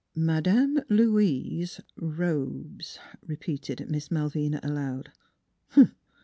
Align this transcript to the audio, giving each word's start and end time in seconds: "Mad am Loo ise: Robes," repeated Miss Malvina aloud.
"Mad 0.29 0.47
am 0.47 0.79
Loo 0.89 1.19
ise: 1.19 1.79
Robes," 1.95 2.97
repeated 3.27 3.85
Miss 3.91 4.09
Malvina 4.09 4.59
aloud. 4.63 5.11